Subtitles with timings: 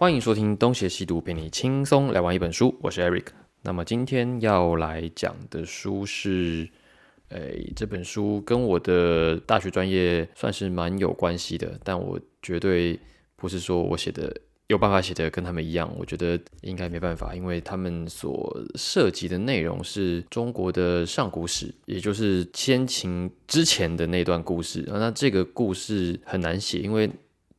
[0.00, 2.74] 欢迎收听东邪西毒，陪你轻松来玩一本书。
[2.80, 3.26] 我是 Eric。
[3.60, 6.66] 那么今天要来讲的书是，
[7.28, 12.98] 诶，这本书跟我的大学专业算是蛮有关系的，但我绝对
[13.36, 14.34] 不是说我写的
[14.68, 24.82] 有办法写的跟他们一样，我觉得应该没办法，因为他们所涉及的内容是中国的上古史，也就是先秦之前的那段故事。
[24.86, 27.10] 那这个故事很难写，因为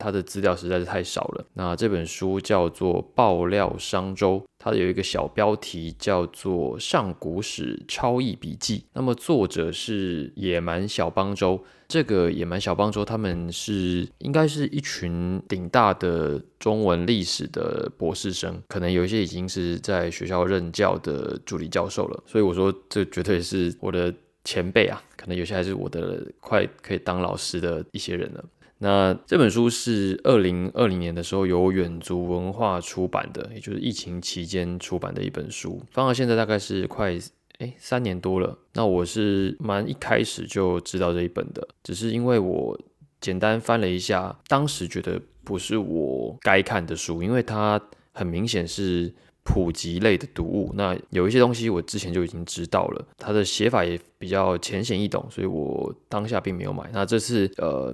[0.02, 1.46] 它的资料实在是太少了。
[1.54, 8.80] 那这本书叫做《爆料商周》，它有一个小标题叫做《上古史超译笔记》。
[8.94, 11.64] 那么作者是野蛮小邦周。
[11.88, 22.24] 这个野蛮小邦周他们是应该是一群顶大的中文历史的博士生，可能有一些已经是在学校任教的助理教授了。
[22.26, 24.14] 所以我说这绝对是我的
[24.46, 28.46] 前辈啊，可能有些还是我的快可以当老师的一些人了。
[28.84, 37.16] 那这本书是二零二零年的时候由远足文化出版的，也就是疫情期间出版的一本书，放到现在大概是快
[37.60, 38.58] 诶三年多了。
[38.74, 42.80] 那我是蛮一开始就知道这一本的，只是因为我
[43.20, 47.80] 简单翻了一下，当时觉得不是我该看的书，因为它
[48.12, 49.14] 很明显是。
[49.54, 56.90] 普及类的读物，那有一些东西我之前就已经知道了，它的写法也比较浅显易懂，所以我当下并没有买。
[56.94, 57.94] 那这次呃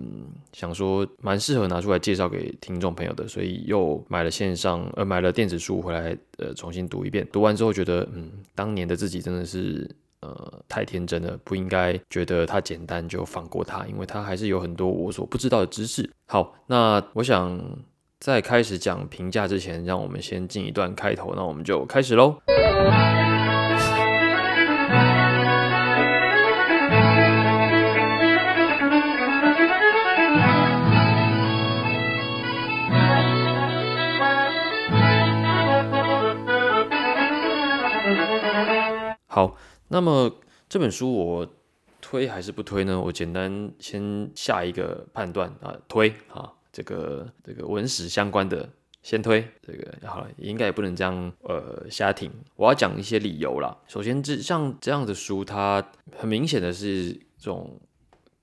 [0.54, 7.28] 想说蛮适合拿出来介绍给听众朋友的，所以又买了线上呃买了电子书回来呃重新读一遍。
[7.32, 16.08] 读完之后觉得嗯当年的自己真的是呃太天真了，不应该觉得它简单就放过它，因为它还是有很多我所不知道的知识。
[16.28, 17.60] 好，那我想。
[18.20, 22.42] 在开始讲评价之前，让我们先进一段开头，那我们就开始喽。
[39.28, 39.56] 好，
[39.90, 40.32] 那么
[40.68, 41.48] 这本书我
[42.02, 43.00] 推还是不推呢？
[43.00, 46.57] 我简单先下一个判断啊，推啊。
[46.78, 48.70] 这个这个文史相关的
[49.02, 52.32] 先推这个好了，应该也不能这样呃瞎听。
[52.56, 53.76] 我要讲一些理由啦。
[53.88, 55.84] 首先，这像这样的书，它
[56.16, 57.82] 很明显的是这种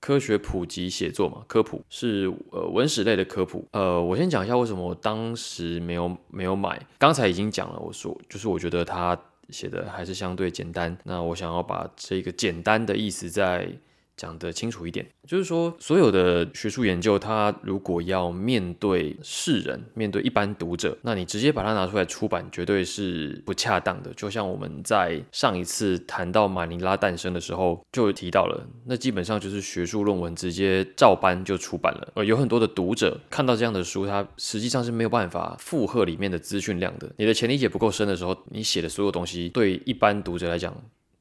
[0.01, 3.65] 科学普及写作嘛，科普是呃文史类的科普。
[3.71, 6.85] 呃，我先讲一下为什么我当时没有没有买。
[6.97, 10.97] 刚才已经讲了，我说就是我觉得它写的还是相对简单。
[11.05, 13.71] 那我想要把这个简单的意思在。
[14.17, 24.13] 讲得清楚一点，就是说，所有的学术研究，它如果要面对世人，面对一般读者，那你直接把它拿出来出版，绝对是不恰当的。
[24.13, 32.13] 就像我们在上一次谈到马尼拉诞生的时候，就提到了，那基本上就是学术论文直接照搬就出版了。
[32.15, 37.11] 呃，有很多的读者看到这样的书，他实际上是没有办法负荷里面的资讯量的。
[37.17, 40.73] 你的前理解不够深的时候，你写的所有东西，对一般读者来讲。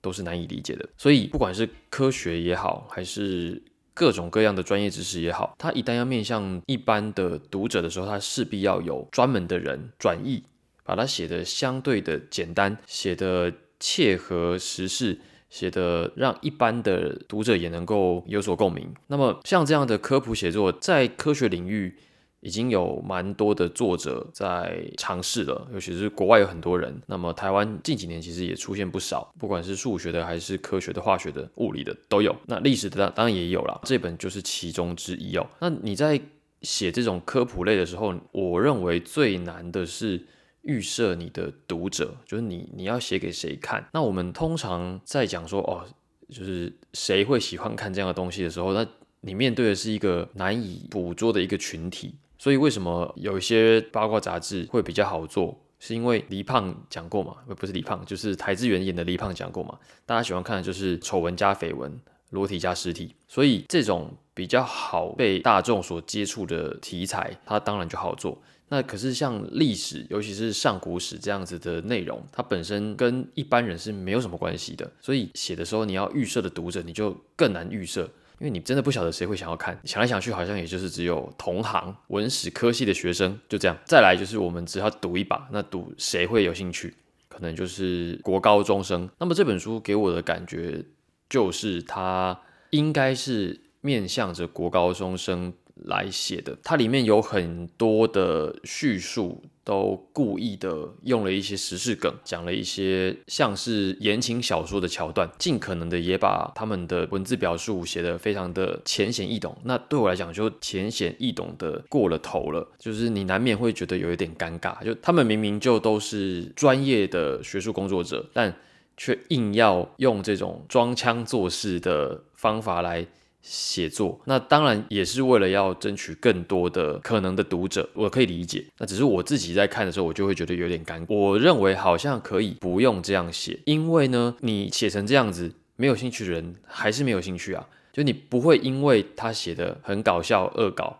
[0.04, 3.62] 都是难以理解的，所以不管是科学也好，还是
[3.94, 10.44] 各种各样的专业知识也好，它一旦要面向一般的读者的时候，它势必要有专门的人转译，
[10.84, 13.50] 把它写的相对的简单，写的
[13.80, 18.92] 切合时事，写的让一般的读者也能够有所共鸣。
[19.06, 21.96] 那么像这样的科普写作，在科学领域。
[22.44, 26.94] 已经有蛮多的作者在尝试了，尤其是国外有很多人。
[27.06, 32.36] 那么台湾近几年其实也出现不少，不管是数学的还是科学的、化学的、物理的都有。
[32.46, 35.46] 那历史的当然也有了，这本就是其中之一哦。
[35.58, 36.20] 那你在
[36.60, 40.22] 写这种科普类的时候，我认为最难的是
[40.60, 43.88] 预设你的读者，就是你你要写给谁看。
[43.94, 45.82] 那我们通常在讲说哦，
[46.28, 48.86] 就是谁会喜欢看这样的东西的时候，那
[49.22, 52.16] 你面对的是一个难以捕捉的一个群体。
[52.44, 55.58] 所以为什么有一些八卦杂志会比较好做？
[55.78, 57.36] 是因为黎胖讲过嘛？
[57.56, 59.78] 不是黎胖，就是台资源演的黎胖讲过嘛？
[60.04, 61.98] 大家喜欢看的就是丑闻加绯闻，
[62.32, 63.14] 裸体加尸体。
[63.26, 68.38] 所以这种比较好被大众所接触的题材，它当然就好做。
[68.68, 74.92] 那可是像历史，尤其是上古史这样子的内容，它本身跟一般人是没有什么关系的。
[75.00, 78.06] 所以写的时候，你要预设的读者，你就更难预设。
[78.38, 83.76] 因为你真的不晓得谁会想要看，想来想去好像也就是只有同行文史科系的学生就这样。
[83.84, 86.94] 再来就是我们只要赌一把，那赌谁会有兴趣，
[87.28, 89.08] 可能就是国高中生。
[89.18, 90.84] 那么这本书给我的感觉
[91.30, 92.38] 就是它
[92.70, 99.42] 应该是面向着国高中生来写的，它里面有很多的叙述。
[99.66, 109.56] 都故意的用了一些时事梗，讲了一些像是言情小说的桥段，尽可能的也把他们的文字表述写得非常的浅显易懂。
[109.64, 114.84] 那对我来讲，就浅显易懂的过了头了，就是你难免会觉得有一点尴尬。
[114.84, 118.54] 就他们明明就都是专业的学术工作者，但
[118.98, 123.06] 却硬要用这种装腔作势的方法来。
[123.46, 128.64] 写作，那当然也是为了要争取更多的可能的读者，我可以理解。
[128.78, 131.14] 那只是我自己在看的时候，我就会觉得有点尴尬。
[131.14, 137.68] 我认为好像可以不用这样写，因为呢，你写成这样子，没有兴趣的人还是没有兴趣啊。
[137.92, 140.98] 就你不会因为他写的很搞笑恶搞，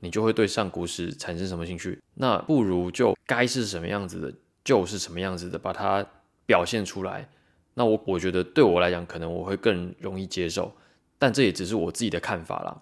[0.00, 1.98] 你就会对上古史产生什么兴趣？
[2.14, 6.04] 那不如就该是什么样子的，就是什么样子的，把它
[6.44, 7.28] 表现出来。
[7.74, 10.72] 那我我觉得对我来讲，可能我会更容易接受。
[11.24, 12.76] 但这也只是我自己的看法啦。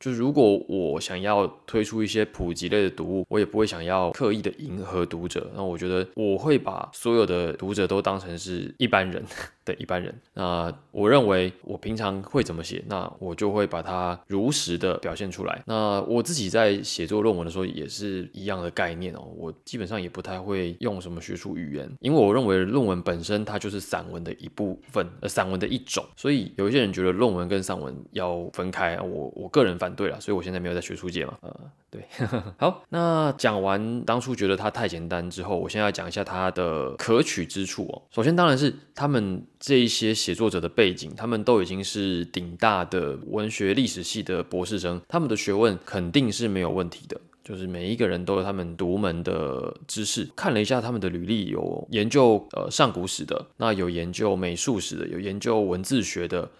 [0.00, 5.46] 就是如果我想要推出一些普及类的读物，我也不会想要刻意的迎合读者。
[5.54, 9.22] 那我觉得我会把所有的读者都当成是一般人。
[9.64, 15.62] 的一般人，那我认为我平常会怎么写，那我就会把它如实的表现出来。
[15.66, 26.04] 那我自己在写作论文的时候也是一样的概念哦，我基本上也不太会用什么学术语言，因为我认为论文本身它就是散文的一部分，呃，散文的一种。
[26.16, 31.60] 所以有一些人觉得论文跟散文要分开，我我个人反对了，所以我现在没有在学术界嘛，呃，
[31.92, 32.04] 对。
[32.58, 38.02] 好，那讲完当初觉得它太简单之后，我现在要讲一下它的可取之处哦。
[38.10, 39.46] 首先当然是他们。
[39.64, 47.20] 这一些写作者的背景，他们都已经是顶大的文学历史系的博士生，他们的学问肯定是没有问题的。
[47.44, 50.28] 就是每一个人都有他们独门的知识。
[50.34, 56.50] 看了一下他们的履历，有研究呃上古史的，那有研究美术史的，有研究文字学的。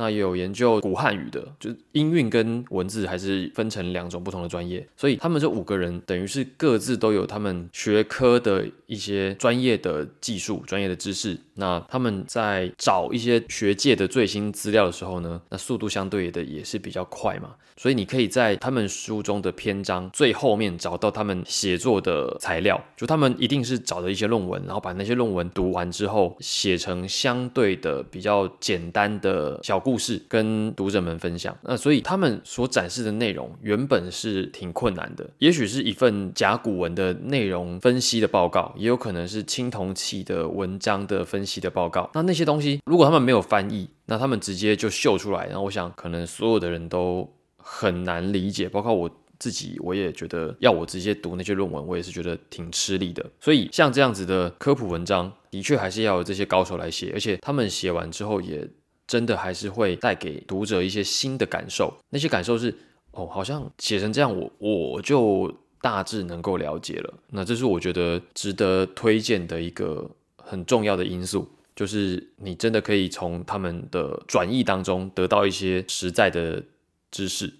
[0.00, 11.38] 那也有研究古汉语的，就音韵跟文字还是分成两种不同的专业，所以他们这五个人等于是各自都有他们学科的一些专业的技术、专业的知识。
[11.56, 17.50] 那他们在找一些学界的最新资料的时候呢，那速度相对的也是比较快嘛。
[17.76, 29.89] 所以你可以在他们书中的篇章最后面找到他们写作的材料，就他们一定是找的一些论文，然后把那些论文读完之后，写成相对的比较简单的小故。
[29.90, 42.08] 故事跟读者们分享，那所以他们所展示的内容原本是挺困难的，也许是一份甲骨文的内容分析的报告，也有可能是青铜器的文章的分析的报告。
[42.14, 49.10] 那那些东西如果他们没有翻译，那他们直接就秀出来，然后我想可能所有的人都很难理解，包括我
[49.40, 53.28] 自己，我也觉得要我直接读那些论文，我也是觉得挺吃力的。
[53.40, 58.68] 所以像这样子的科普文章，的确还是要有这些高手来写，而且他们写完之后也。
[59.10, 62.72] 真的还是会带给读者一些新的感受，那些感受是
[63.10, 67.12] 哦，好像写成这样，我我就大致能够了解了。
[67.30, 76.62] 那这是我觉得值得推荐的一个很重要的因素，就是你真的可以从他们的转译当中得到一些实在的
[77.10, 77.52] 知识。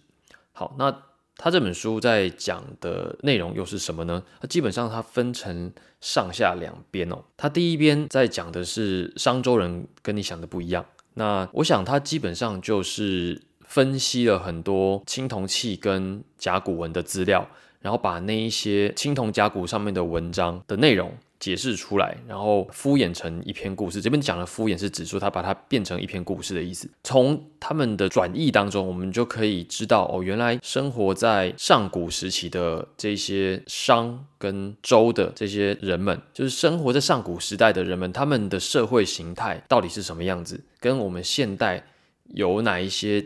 [0.53, 0.96] 好，那
[1.35, 4.23] 他这本书在讲的内容又是什么呢？
[4.41, 7.25] 它基本上它分成上下两边哦。
[7.37, 10.87] 它第一边在讲的是商周人跟你想的不一样。
[11.20, 17.46] 那我想，他基本上就是分析了很多青铜器跟甲骨文的资料，
[17.82, 21.12] 然后把那一些青铜甲骨上面的文章的内容。
[21.41, 24.01] 解释出来，然后敷衍成一篇故事。
[24.01, 26.89] 这边讲的敷衍是指出他把它变成一篇故事的意思。
[27.03, 40.63] 从他们的转译当中，我们就可以知道哦，原来生活在上古时期的这些商跟周的这些人们，就是生活在上古时代的人们，他们的社会形态到底是什么样子？
[40.79, 41.87] 跟我们现代
[42.35, 43.25] 有哪一些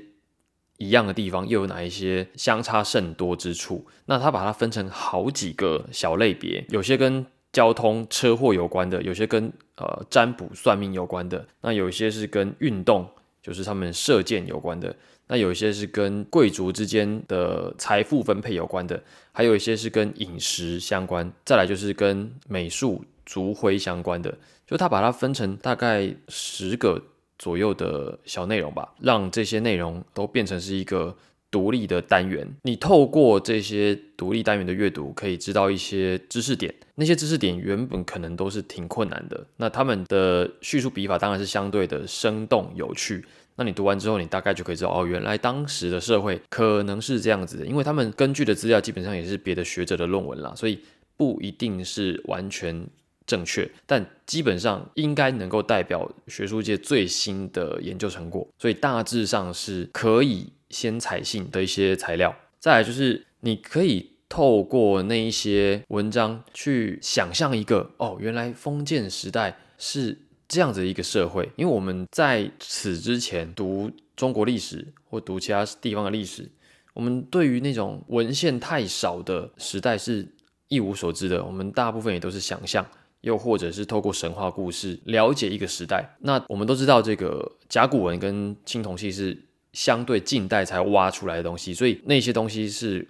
[0.79, 3.87] 一样的地方，又有哪一些相差甚多之处？
[4.07, 13.09] 那他把它分成好几个小类别，有些跟交通车祸有关的，有些跟呃占卜算命有关的，那有一些是跟运动，
[13.41, 14.95] 就是他们射箭有关的，
[15.29, 27.01] 那有一些是跟贵族之间的财富分配有关的，还有一些是跟饮食相关，再来就是跟美术、族徽相关的，就他把它分成大概十个
[27.39, 31.17] 左右的小内容吧，让这些内容都变成是一个。
[31.55, 36.75] 独立的单元，你透过这些独立单元的阅读，可以知道一些知识点。
[36.97, 43.25] 那些知识点原本可能都是挺困难的，那他们的叙述笔法当然是相对的生动有趣。
[43.55, 47.65] 那你读完之后，你大概就可以知道，哦，原来当时的社会可能是这样子的。
[47.65, 50.81] 因为他们根据的资料基本上也是别的学者的论文啦，所以
[51.17, 52.85] 不一定是完全
[53.27, 60.53] 正确，但基本上应该能够代表学术界最新的研究成果，所以大致上是可以。
[60.75, 71.49] 先采信的一些材料，再来就是你可以透过那一些文章去想象一个哦，原来封建时代是这样子一个社会。
[71.55, 76.51] 因为我们在此之前读中国历史或读其他地方的历史，
[76.95, 80.35] 我们对于那种文献太少的时代是
[80.67, 81.45] 一无所知的。
[81.45, 82.85] 我们大部分也都是想象。
[83.21, 89.35] 又或者是透过神话故事了解一个时代，那我们都知道这个甲骨文跟青铜器是
[89.75, 93.07] 相对近代才挖出来的东西，所以那些东西是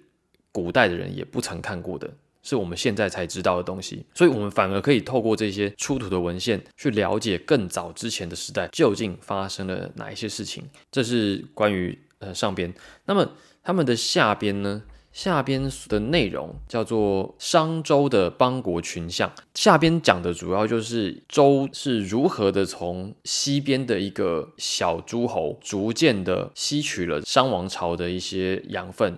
[0.51, 2.11] 古代的人也不曾看过的，
[2.43, 10.65] 是我们现在才知道的东西，所以我们反而可以透过这些出土的文献去了解更早之前的时代究竟发生了哪一些事情。
[10.91, 12.73] 这是关于呃上边，
[13.05, 13.31] 那么
[13.63, 14.83] 他们的下边呢？
[15.15, 29.17] 下边的内容叫做商周的邦国群像，下边讲的主要就是周是如何的从西边的一个小诸侯，逐渐的吸取了商王朝的一些养分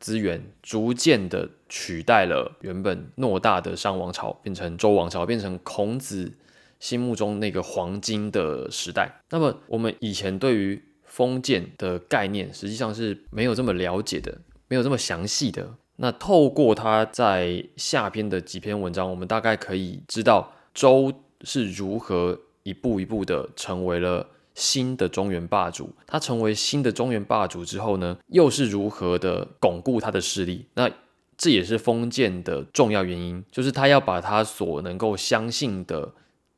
[0.00, 6.32] 资源，逐渐的取代了原本偌大的商王朝，变成周王朝，变成孔子
[6.80, 9.20] 心目中那个黄金的时代。
[9.28, 14.38] 那么我们以前对于封建的概念，实际上是没有这么了解的。
[14.74, 15.72] 没有这么详细的。
[15.98, 21.12] 那透过他在下篇的几篇文章，我们大概可以知道周
[21.42, 24.26] 是如何一步一步的成为了
[24.56, 25.94] 新的中原霸主。
[26.08, 30.66] 他成为新的中原霸主之后呢，又是如何的巩固他的势力？
[30.74, 30.90] 那
[31.36, 36.14] 这也是封建的重要原因，就是他要把他所能够相信的。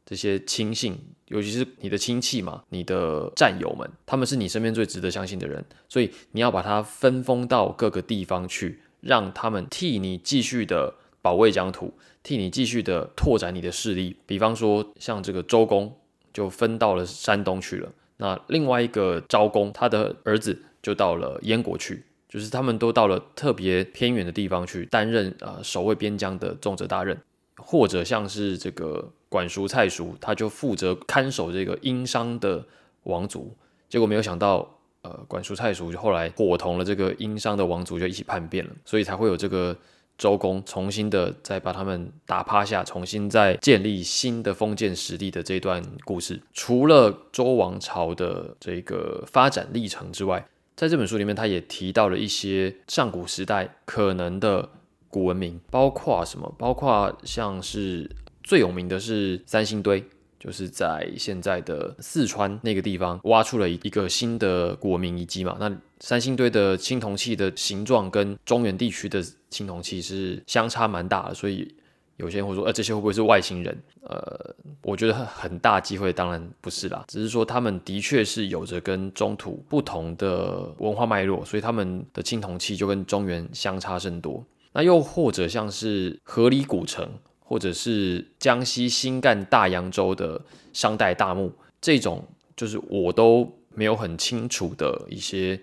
[0.09, 0.97] 这些亲信，
[1.29, 11.93] 尤其是你的亲戚嘛，你的战友们，他们是你身边最值得相信的人，所以你要把他分封到各个地方去，让他们替你继续的保卫疆土，
[12.23, 14.15] 替你继续的拓展你的势力。
[14.25, 15.93] 比方说，像这个周公
[16.33, 27.21] 就分到了山东去了，那另外一个昭公，他的儿子就到了燕国去，就是他们都到了特别偏远的地方去担任啊守卫边疆的重责大任，
[27.57, 29.11] 或者像是这个。
[29.37, 32.65] 管叔蔡叔，他就负责看守这个殷商的
[33.03, 33.55] 王族，
[33.87, 34.67] 结果没有想到，
[35.03, 39.77] 呃，管叔蔡叔就后来伙同了这个殷商的王族，就一起叛变了，所以才会有这个
[40.17, 46.41] 周公重新的再把他们打趴下，重新再建立新的封建实力的这段故事。
[46.55, 54.71] 除了周王朝的这个发展历程之外，在这本书里面，他也提到了一些上古时代可能的
[55.11, 56.55] 古文明，包括什么？
[56.57, 58.11] 包括像是。
[58.47, 60.03] 最有名的是三星堆，
[60.39, 65.57] 就是在现在的四川那个地方挖出了一个新的古文明遗迹嘛。
[65.59, 71.75] 那三星堆的青铜器的形状跟中原地区的青铜器是相差蛮大的，所以
[72.19, 73.77] 有些人会说，呃，这些会不会是外星人？
[74.03, 84.47] 呃，我觉得很大机会，当然不是啦，只是说他们的确是有着跟中土不同的文化脉络，所以他们的青铜器就跟中原相差甚多。
[84.73, 87.11] 那又或者像是河里古城。
[87.49, 92.25] 或者是江西新干大洋洲的商代大墓，这种
[92.57, 95.61] 就是我都没有很清楚的一些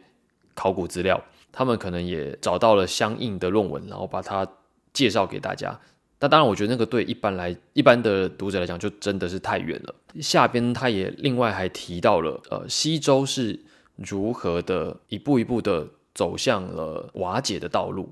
[0.56, 1.22] 考古资料，
[1.52, 4.48] 他们可能也找到了相应的论文，然后把它
[4.94, 5.78] 介绍给大家。
[6.22, 9.94] 那当然，我觉得那个对一般来一般的读者来讲，就真的是太远了。
[10.22, 13.60] 下边他也另外还提到了，呃，西周是
[13.98, 15.86] 如何的一步一步的
[16.16, 18.10] 走向了瓦解的道路。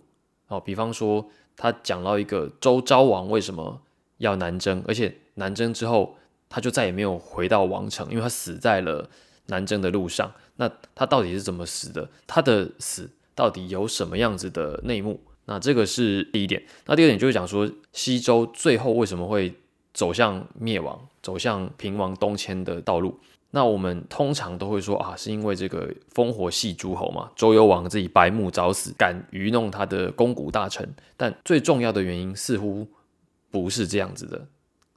[0.49, 1.25] 哦，比方说。
[1.55, 3.81] 他讲到一个周昭王为什么
[4.17, 6.17] 要南征，而且南征之后
[6.50, 9.10] 他就再也没有回到王城，因为他死在了
[9.48, 10.31] 南征的路上。
[10.58, 12.10] 那他到底是怎么死的？
[12.27, 15.20] 他的死到底有什么样子的内幕？
[15.46, 16.63] 那这个是第一点。
[16.86, 19.53] 那第二点就是讲说西周最后为什么会
[19.93, 23.20] 走向灭亡，走向平王东迁的道路。
[23.53, 30.88] 那我们通常都会说啊，是因为这个烽火戏诸侯嘛，周幽王自己白目早死，敢愚弄他的肱骨大臣。
[31.17, 32.88] 但最重要的原因似乎
[33.51, 34.48] 不是这样子的，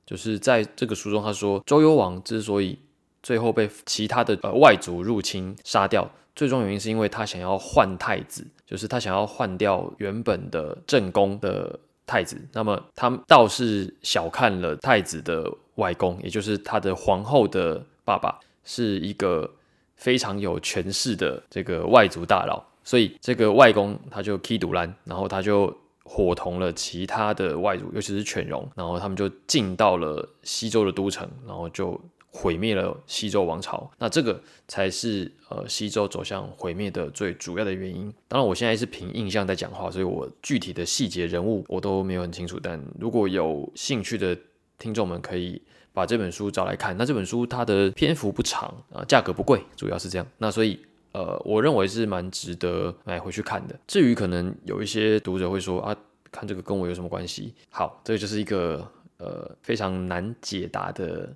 [0.06, 2.78] 就是在这个书中他说，周幽王之所以
[3.24, 12.40] 最后被其他的呃外族入侵杀掉，最终原因是因为他想要换太子，就是他想要换掉原本的正宫的太子。
[12.52, 17.84] 那么他倒是小看了太子的外公，也就是他的皇后的。
[18.04, 19.50] 爸爸是一个
[19.96, 31.98] 非常有权势的这个外族大佬，所以这个外公他就踢独兰，然后他就伙同了其他的外族，尤其是犬戎，然后他们就进到了西周的都城，然后就
[32.30, 33.90] 毁灭了西周王朝。
[33.98, 38.12] 那这个才是呃西周走向毁灭的最主要的原因。
[38.28, 42.58] 当然，我现在是凭印象在讲话，所以我具体的细节人物我都没有很清楚。
[42.62, 44.36] 但如果有兴趣的
[44.78, 45.62] 听众们可以。
[45.94, 50.26] 把这本书找来看，那这本书它的篇幅不长啊，价格不贵，主要是这样。
[50.38, 50.78] 那所以
[51.12, 53.78] 呃，我认为是蛮值得买回去看的。
[53.86, 55.96] 至于可能有一些读者会说啊，
[56.32, 57.54] 看这个跟我有什么关系？
[57.70, 58.84] 好，这个就是一个
[59.18, 61.32] 呃非常难解答的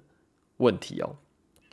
[0.57, 1.15] 问题哦。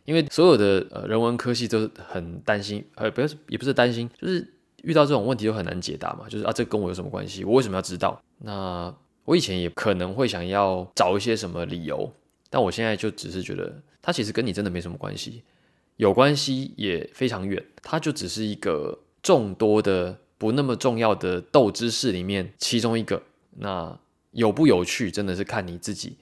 [0.05, 4.47] 因为所有的呃人文科系都很担心，呃，不是也不是担心，就是
[4.83, 6.29] 遇到这种问题都很难解答嘛。
[6.29, 7.43] 就是啊，这跟我有什么关系？
[7.43, 8.21] 我为什么要知道？
[8.37, 12.13] 那我以前也可能会想要找一些什么理由，
[12.55, 15.43] 但我现在就只是觉得，它其实跟你真的没什么关系，
[15.97, 17.61] 有关系也非常远。
[17.83, 23.21] 它就只是一个众多的不那么重要的斗知识里面其中一个。
[23.57, 23.99] 那
[24.31, 26.15] 有不有趣，真的是看你自己。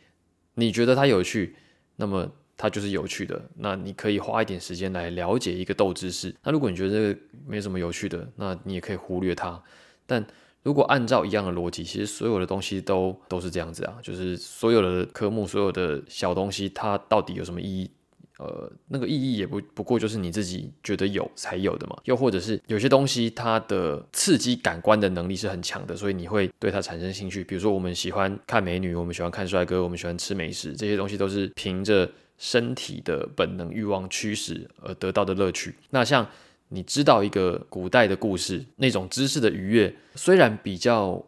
[0.56, 1.56] 你觉得它有趣，
[1.98, 2.32] 那么。
[2.56, 6.34] 它就是有趣的，那你可以花一点时间来了解一个斗知识。
[6.44, 9.62] 那如果你觉得这个没什么有趣的，那你也可以忽略它。
[10.06, 10.26] 但
[10.64, 17.92] 如果按照一样的逻辑，其实所有的东西都都是这样子啊，就是所有的科目、所有的小东西，它到底有什么意义？
[18.40, 21.96] 呃，那个意义也不不过就是你自己觉得有才有的嘛。
[22.06, 27.44] 又或者是有些东西它的刺激感官的能力是很强的，所以你会对它产生兴趣。
[27.44, 32.10] 比如说我们喜欢看美女，我们喜欢看帅哥，我们喜欢吃美食，这些东西都是凭着。
[32.36, 35.76] 身体的本能欲望驱使而得到的乐趣。
[35.92, 36.28] 那像
[36.74, 41.24] 你知道一个古代的故事，那种知识的愉悦，虽然比较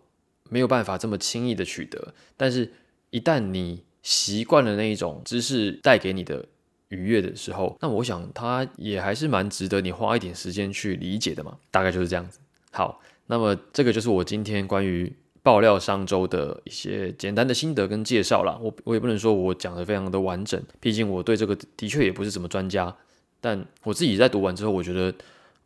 [0.50, 2.72] 没有办法这么轻易的取得，但是
[3.12, 6.46] 一旦你习惯了那一种知识带给你的
[6.90, 11.58] 愉悦的时候，那我想它也还是蛮值得你花一点时间去理解的嘛。
[11.72, 12.40] 大概就是这样子。
[12.72, 15.14] 好，那么这个就是我今天关于。
[15.46, 22.92] 爆料商周的一些简单的心得跟介绍啦，我我也不能说我讲的非常的完整，毕竟我对这个的确也不是什么专家。
[23.40, 25.14] 但我自己在读完之后，我觉得，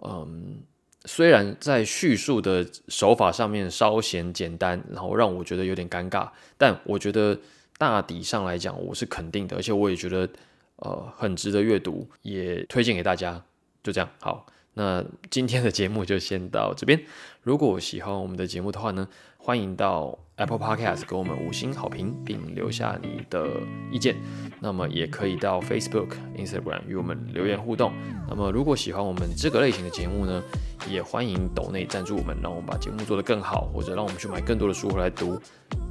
[0.03, 0.61] 嗯，
[1.05, 7.39] 虽然在叙述的手法上面稍显简单，然后让我觉得有点尴尬，但我觉得
[7.77, 10.29] 大体上来讲我是肯定的，而且我也觉得
[10.77, 13.43] 呃很值得阅读，也推荐给大家。
[13.81, 17.01] 就这样，好，那今天的节目就先到这边。
[17.41, 19.07] 如果喜欢我们的节目的话呢？
[19.41, 23.47] 欢迎到 Apple Podcast 给我们五星好评，并留下你的
[23.91, 24.15] 意见。
[24.61, 27.91] 那么也可以到 Facebook、Instagram 与我们留言互动。
[28.27, 30.41] 那么如果喜欢我们这个类型的节目呢，
[30.89, 35.39] 也欢迎抖内赞助我们，让我们把节目做得更好，或者让我们去买更多的书回来读。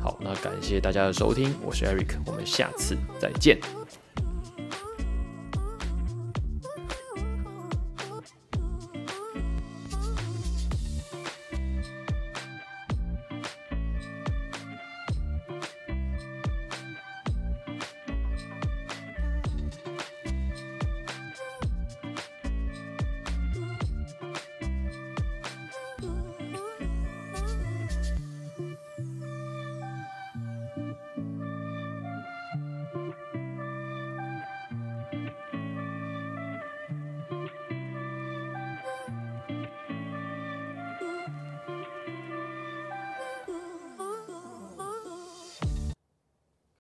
[0.01, 3.59] 好，那感谢大家的收听，我是 Eric，我们下次再见。